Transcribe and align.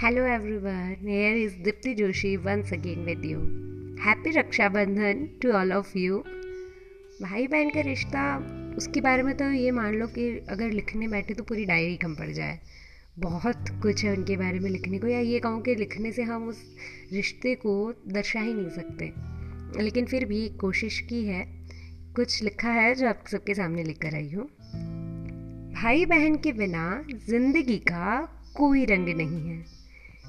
Hello 0.00 0.24
everyone, 0.24 0.98
here 1.00 1.48
Dipti 1.64 1.96
Joshi 1.98 2.30
once 2.44 2.70
again 2.70 3.06
with 3.06 3.24
you. 3.24 3.38
Happy 3.98 4.30
Raksha 4.30 4.70
Bandhan 4.70 5.40
to 5.40 5.52
all 5.56 5.72
of 5.72 5.94
you. 5.94 6.18
भाई 7.22 7.46
बहन 7.46 7.70
का 7.70 7.80
रिश्ता 7.80 8.24
उसके 8.76 9.00
बारे 9.00 9.22
में 9.22 9.36
तो 9.36 9.44
ये 9.52 9.70
मान 9.70 9.94
लो 9.94 10.06
कि 10.06 10.26
अगर 10.48 10.70
लिखने 10.70 11.08
बैठे 11.08 11.34
तो 11.34 11.42
पूरी 11.42 11.64
डायरी 11.64 11.96
कम 11.96 12.14
पड़ 12.14 12.28
जाए। 12.30 12.58
बहुत 13.18 13.68
कुछ 13.82 14.04
है 14.04 14.12
उनके 14.12 14.36
बारे 14.36 14.58
में 14.58 14.70
लिखने 14.70 14.98
को 14.98 15.06
या 15.06 15.20
ये 15.20 15.38
कहूँ 15.40 15.62
कि 15.62 15.74
लिखने 15.74 16.12
से 16.12 16.22
हम 16.22 16.48
उस 16.48 16.60
रिश्ते 17.12 17.54
को 17.54 17.92
दर्शा 18.08 18.40
ही 18.40 18.54
नहीं 18.54 18.70
सकते। 18.70 19.12
लेकिन 19.82 20.06
फिर 20.06 20.24
भी 20.24 20.48
कोशिश 20.48 21.00
की 21.00 21.24
है। 21.24 21.42
कुछ 22.16 22.42
लिखा 22.42 22.72
है 22.72 22.94
जो 22.94 23.08
आप 23.08 23.24
सबके 23.26 23.54
सामने 23.54 23.84
लिख 23.84 23.98
कर 23.98 24.14
आई 24.14 24.30
हूँ। 24.34 24.46
भाई 25.72 26.04
बहन 26.06 26.36
के 26.36 26.52
बिना 26.52 27.04
ज़िंदगी 27.28 27.78
का 27.78 28.20
कोई 28.56 28.84
रंग 28.84 29.08
नहीं 29.08 29.48
है। 29.48 29.85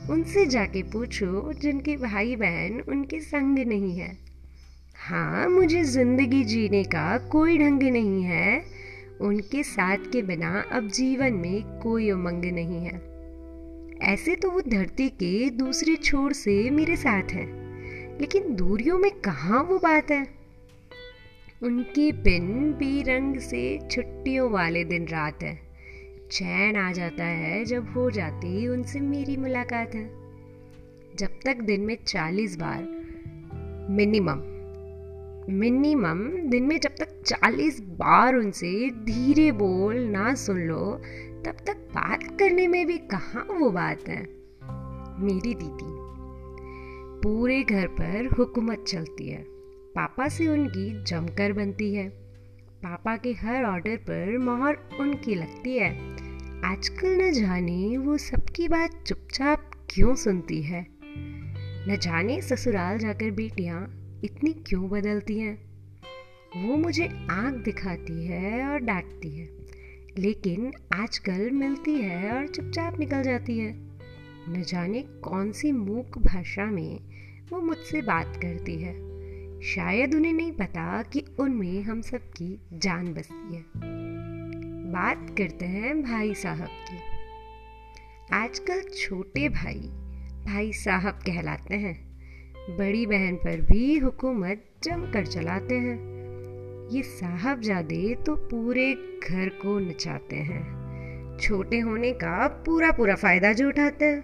उनसे 0.10 0.46
जाके 0.46 0.84
पूछो, 0.84 1.54
जिनके 1.54 1.98
भाई 1.98 2.36
बहन 2.36 2.82
उनके 2.90 3.20
संग 3.20 3.60
नहीं 3.60 4.00
है। 4.00 4.18
हाँ 4.96 5.50
मुझे 5.50 5.84
ज़िंदगी 5.84 6.44
जीने 6.44 6.84
का 6.84 7.18
कोई 7.18 7.58
ढंग 7.58 7.84
नहीं 7.84 8.24
है। 8.24 8.66
उनके 9.22 9.64
साथ 9.64 9.98
के 9.98 10.22
बिना 10.22 10.66
अब 10.72 10.88
जीवन 10.88 11.34
में 11.34 11.80
कोई 11.80 12.12
उमंग 12.12 12.46
नहीं 12.46 12.86
है। 12.86 13.18
ऐसे 14.02 14.36
तो 14.36 14.52
वो 14.52 14.62
धरती 14.62 15.10
के 15.10 15.50
दूसरे 15.50 15.96
छोर 15.96 16.34
से 16.34 16.70
मेरे 16.70 16.96
साथ 16.96 17.24
हैं। 17.24 17.68
लेकिन 18.20 18.56
दूरियों 18.56 19.00
में 19.00 19.12
कहाँ 19.12 19.64
वो 19.64 19.78
बात 19.78 20.12
है? 20.12 20.28
उनके 21.64 22.12
बिन 22.12 22.74
बेरंग 22.74 23.40
से 23.40 23.80
छुट्टियों 23.92 24.52
वाले 24.52 24.84
दिन 24.84 25.08
रात 25.08 25.44
है। 25.44 25.67
चैन 26.32 26.76
आ 26.76 26.92
जाता 26.92 27.24
है 27.24 27.66
जब 27.66 27.88
हो 27.88 28.12
जाती 28.12 28.48
ही 28.48 28.68
उनसे 28.68 29.00
मेरी 29.00 29.38
मुलाकात 29.38 29.96
है। 29.96 30.06
जब 31.16 31.30
तक 31.46 31.62
दिन 31.62 31.82
में 31.82 31.98
चालीस 32.08 32.56
बार 32.56 32.84
मिनिमम 33.90 34.44
मिनिमम 35.50 36.50
दिन 36.50 36.64
में 36.64 36.80
जब 36.80 36.90
तक 36.90 37.22
चालीस 37.26 37.80
बार 37.82 38.36
उनसे 38.36 38.90
धीरे 38.90 39.52
बोल 39.52 39.98
ना 39.98 40.34
सुन 40.36 40.60
लो, 40.60 41.02
तब 41.46 41.58
तक 41.68 41.78
बात 41.78 42.24
करने 42.24 42.68
में 42.68 42.86
भी 42.88 42.98
कहाँ 42.98 43.48
वो 43.52 43.70
बात 43.70 44.08
है? 44.08 44.22
मेरी 45.20 45.54
दीदी, 45.54 45.94
पूरे 47.24 47.64
घर 47.64 47.88
पर 47.88 48.30
हुकूमत 48.38 48.86
चलती 48.88 49.30
है। 49.30 49.44
पापा 49.96 50.28
से 50.28 50.48
उनकी 50.48 51.04
जमकर 51.04 51.54
बनती 51.54 51.94
है। 51.96 52.27
पापा 52.78 53.18
के 53.18 53.32
हर 53.32 53.64
ऑर्डर 53.64 53.96
पर 53.96 54.38
मोहर 54.38 54.78
उनकी 55.00 55.36
लगती 55.36 55.78
है। 55.78 56.14
आजकल 56.66 57.22
न 57.22 57.32
जाने 57.32 57.98
वो 57.98 58.18
सबकी 58.18 58.68
बात 58.68 59.04
चुपचाप 59.08 59.72
क्यों 59.90 60.16
सुनती 60.16 60.64
है? 60.64 60.88
न 61.90 61.98
जाने 62.02 62.42
ससुराल 62.42 62.98
जाकर 62.98 63.32
बेटियाँ 63.32 63.84
इतनी 64.24 64.54
क्यों 64.54 64.90
बदलती 64.90 65.40
हैं? 65.40 65.56
वो 66.58 66.78
मुझे 66.78 67.28
आँख 67.32 67.56
दिखाती 67.56 68.28
है 68.28 68.68
और 68.68 68.80
डांटती 68.80 69.38
है। 69.38 69.50
लेकिन 70.18 70.74
आजकल 70.94 71.52
मिलती 71.52 71.96
है 71.96 72.32
और 72.32 72.48
चुपचाप 72.48 73.00
निकल 73.00 73.24
जाती 73.24 73.60
है। 73.60 73.74
न 74.50 74.64
जाने 74.68 75.02
कौन 75.02 75.52
सी 75.52 75.72
मूक 75.72 76.18
भाषा 76.18 76.66
में 76.66 77.00
वो 77.50 77.62
मुझसे 77.62 78.02
बात 78.02 78.40
करती 78.42 78.76
है। 78.76 79.07
शायद 79.76 80.16
उन्हें 80.16 80.34
नहीं 80.34 80.52
पता 80.52 81.04
कि 81.04 81.26
उनमें 81.40 81.82
हम 81.82 82.02
सबकी 82.02 82.62
जान 82.74 83.14
बसती 83.14 83.56
है। 83.56 83.64
बात 84.92 85.36
करते 85.38 85.66
हैं 85.66 86.04
भाई 86.04 86.34
साहब 86.34 86.68
की। 86.68 86.98
आजकल 88.34 88.82
छोटे 88.82 89.50
भाई 89.50 89.80
भाई 90.46 90.74
साहब 90.74 91.14
कहलाते 91.14 91.76
हैं। 91.76 92.20
बड़ी 92.78 93.06
बहन 93.06 93.36
पर 93.36 93.62
भी 93.62 93.98
हुकूमत 93.98 94.64
जमकर 94.84 95.26
चलाते 95.26 95.76
हैं। 95.76 95.98
ये 96.92 97.02
साहबजादे 97.02 98.16
तो 98.16 98.36
पूरे 98.36 98.94
घर 99.30 99.50
को 99.50 99.80
नचाते 99.80 100.36
हैं। 100.36 100.62
छोटे 101.42 101.80
होने 101.80 102.12
का 102.12 102.48
पूरा 102.48 102.92
पूरा 102.92 103.16
फ़ायदा 103.16 103.54
जो 103.54 103.68
उठाते 103.68 104.06
हैं। 104.06 104.24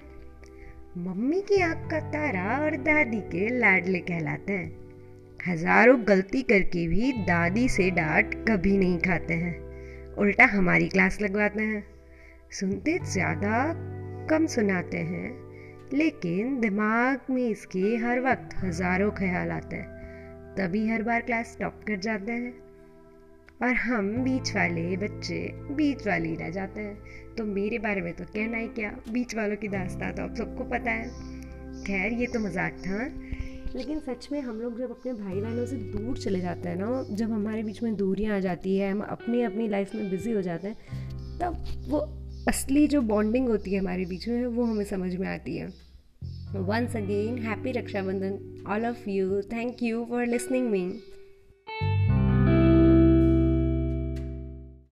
मम्मी 0.98 1.42
की 1.42 1.62
आँख 1.62 1.92
का 1.92 2.00
तारा 2.00 2.60
और 2.64 2.76
दादी 2.76 3.22
के 3.22 3.60
लाडले 3.60 4.00
कहलाते 4.00 4.54
हैं। 4.54 4.83
हज़ारों 5.48 5.98
गलती 6.08 6.42
करके 6.42 6.88
भी 6.88 7.12
दादी 7.12 7.70
से 7.70 7.90
डांट 7.92 8.36
कभी 8.50 8.78
नहीं 8.78 9.00
खाते 9.00 9.34
हैं। 9.34 10.16
उल्टा 10.16 10.46
हमारी 10.46 10.88
क्लास 10.88 11.22
लगवाते 11.22 11.64
हैं। 11.64 11.84
सुनते 12.52 13.00
ज़्यादा, 13.04 13.74
कम 14.30 14.46
सुनाते 14.46 14.98
हैं। 14.98 15.44
लेकिन 15.94 16.60
दिमाग 16.60 17.20
में 17.30 17.50
इसके 17.50 17.80
हर 17.80 18.20
वक्त 18.20 18.56
हज़ारों 18.56 19.12
ख्याल 19.12 19.52
आते 19.52 19.76
हैं। 19.76 20.56
तभी 20.56 20.88
हर 20.90 21.04
बार 21.04 21.22
क्लास 21.22 21.58
टॉप 21.60 21.82
कर 21.88 22.00
जाते 22.00 22.32
हैं। 22.32 22.54
और 23.64 23.74
हम 23.74 24.24
बीच 24.24 24.56
वाले 24.56 24.98
बच्चे 24.98 25.52
बीच 25.72 26.08
वाले 26.08 26.30
ही 26.30 26.36
रह 26.36 26.50
जाते 26.50 26.82
हैं। 26.82 27.36
तो 27.38 27.46
मेरे 27.46 27.80
बारे 27.80 28.02
में 28.02 28.14
तो 28.14 28.24
कहना 28.24 28.58
ही 28.58 28.68
क्या? 28.68 28.92
बीच 29.12 29.36
वालों 29.36 29.56
की 29.56 29.68
दास्ता 29.68 30.12
तो 30.12 30.24
आप 30.24 30.36
सबको 30.36 30.64
पता 30.64 30.92
है। 30.92 31.10
खैर, 31.84 32.14
ये 32.14 32.28
तो 32.28 32.40
मज़ाक 32.40 32.74
था। 32.74 33.10
लेकिन 33.76 34.00
सच 34.00 34.30
में 34.32 34.42
हम 34.42 34.62
लोग 34.62 34.80
जब 34.80 34.90
अपने 34.90 35.14
भाई 35.14 35.42
बहनों 35.42 35.66
से 35.66 35.76
दूर 35.76 36.18
चले 36.18 36.40
जाते 36.40 36.70
हैं 36.70 36.76
ना, 36.76 37.06
जब 37.10 37.32
हमारे 37.32 37.64
बीच 37.64 37.84
में 37.84 37.96
दूरियाँ 37.96 38.36
आ 38.36 38.40
जाती 38.40 38.78
है, 38.78 38.92
हम 38.92 39.00
अपनी 39.00 39.42
अपनी 39.42 39.68
लाइफ 39.68 39.96
में 39.96 40.10
बिज़ी 40.10 40.32
हो 40.32 40.42
जाते 40.42 40.68
हैं, 40.68 40.76
तब 41.40 41.66
वो 41.88 41.98
असली 42.48 42.88
जो 42.88 43.02
बॉन्डिंग 43.02 43.48
होती 43.48 43.74
है 43.74 43.80
हमारे 43.80 44.06
बीच 44.06 44.28
में, 44.28 44.46
वो 44.46 44.64
हमें 44.64 44.86
समझ 44.86 45.16
में 45.16 45.28
आती 45.28 45.58
है। 45.58 45.68
Once 46.56 46.96
again 46.96 47.38
happy 47.38 47.72
Rakshabandhan 47.72 48.64
all 48.68 48.86
of 48.86 49.10
you 49.10 49.42
thank 49.42 49.84
you 49.84 50.06
for 50.10 50.26
listening 50.26 50.70
me 50.70 51.00